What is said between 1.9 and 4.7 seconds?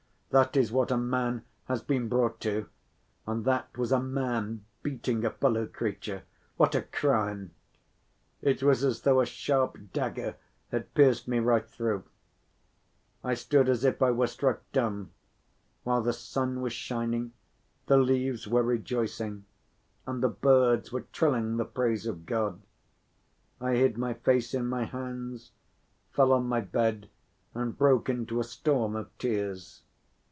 brought to, and that was a man